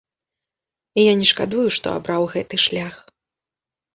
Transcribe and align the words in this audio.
І 1.01 1.03
я 1.03 1.11
не 1.19 1.27
шкадую, 1.31 1.65
што 1.77 1.87
абраў 1.99 2.25
гэты 2.33 2.55
шлях. 2.65 2.95